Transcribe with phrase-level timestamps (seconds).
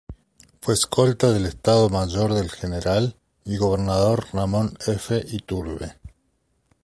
[0.63, 5.23] Fue escolta del estado mayor del general y gobernador Ramón F.
[5.31, 5.95] Iturbe.